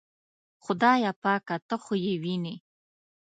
خدایه 0.63 1.11
پاکه 1.23 1.55
ته 1.67 1.75
خو 1.83 1.93
یې 2.05 2.15
وینې. 2.23 2.55